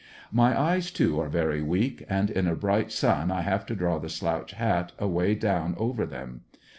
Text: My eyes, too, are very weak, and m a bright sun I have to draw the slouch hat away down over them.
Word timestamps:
My 0.31 0.59
eyes, 0.59 0.89
too, 0.89 1.19
are 1.21 1.29
very 1.29 1.61
weak, 1.61 2.03
and 2.09 2.31
m 2.35 2.47
a 2.47 2.55
bright 2.55 2.91
sun 2.91 3.29
I 3.29 3.41
have 3.43 3.67
to 3.67 3.75
draw 3.75 3.99
the 3.99 4.09
slouch 4.09 4.53
hat 4.53 4.93
away 4.97 5.35
down 5.35 5.75
over 5.77 6.07
them. 6.07 6.41